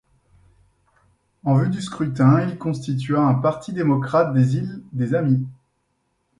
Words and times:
En 1.43 1.57
vue 1.59 1.69
du 1.69 1.79
scrutin, 1.79 2.41
il 2.49 2.57
constitua 2.57 3.19
un 3.21 3.35
Parti 3.35 3.71
démocrate 3.71 4.33
des 4.33 4.55
Îles 4.55 4.81
des 4.93 5.13
Amis. 5.13 5.45